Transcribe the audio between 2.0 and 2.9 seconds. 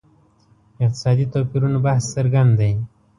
څرګند دی.